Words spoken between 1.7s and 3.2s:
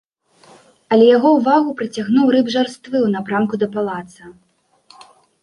прыцягнуў рып жарствы ў